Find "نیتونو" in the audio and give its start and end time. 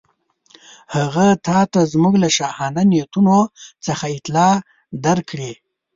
2.91-3.37